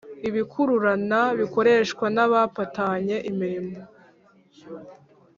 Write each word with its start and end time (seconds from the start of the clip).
ibikurururana 0.27 1.21
bikoreshwa 1.39 2.05
na 2.15 2.25
bapatanye 2.31 3.15
imirimo 3.31 3.77